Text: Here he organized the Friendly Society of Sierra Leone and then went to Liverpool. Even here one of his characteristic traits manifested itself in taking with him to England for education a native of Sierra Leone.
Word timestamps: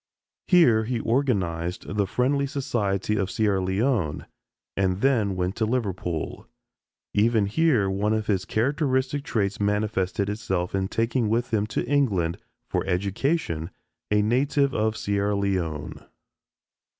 Here 0.47 0.85
he 0.85 0.99
organized 0.99 1.87
the 1.95 2.07
Friendly 2.07 2.47
Society 2.47 3.15
of 3.17 3.29
Sierra 3.29 3.61
Leone 3.61 4.25
and 4.75 5.01
then 5.01 5.35
went 5.35 5.55
to 5.57 5.65
Liverpool. 5.67 6.47
Even 7.13 7.45
here 7.45 7.87
one 7.87 8.11
of 8.11 8.25
his 8.25 8.43
characteristic 8.45 9.23
traits 9.23 9.59
manifested 9.59 10.27
itself 10.27 10.73
in 10.73 10.87
taking 10.87 11.29
with 11.29 11.53
him 11.53 11.67
to 11.67 11.85
England 11.85 12.39
for 12.67 12.83
education 12.87 13.69
a 14.09 14.23
native 14.23 14.73
of 14.73 14.97
Sierra 14.97 15.35
Leone. 15.35 16.03